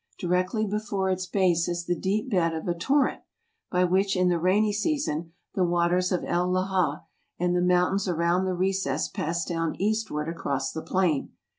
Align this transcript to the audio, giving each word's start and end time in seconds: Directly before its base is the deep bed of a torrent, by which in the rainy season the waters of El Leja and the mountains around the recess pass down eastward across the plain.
Directly 0.17 0.65
before 0.65 1.11
its 1.11 1.27
base 1.27 1.67
is 1.67 1.85
the 1.85 1.93
deep 1.93 2.31
bed 2.31 2.55
of 2.55 2.67
a 2.67 2.73
torrent, 2.73 3.21
by 3.69 3.83
which 3.83 4.15
in 4.15 4.29
the 4.29 4.39
rainy 4.39 4.73
season 4.73 5.31
the 5.53 5.63
waters 5.63 6.11
of 6.11 6.23
El 6.25 6.49
Leja 6.49 7.03
and 7.37 7.55
the 7.55 7.61
mountains 7.61 8.07
around 8.07 8.45
the 8.45 8.55
recess 8.55 9.07
pass 9.07 9.45
down 9.45 9.75
eastward 9.79 10.27
across 10.27 10.71
the 10.71 10.81
plain. 10.81 11.33